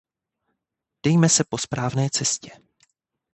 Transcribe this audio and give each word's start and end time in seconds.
Dejme 1.05 1.29
se 1.29 1.43
po 1.49 1.57
správné 1.57 2.07
cestě. 2.11 2.51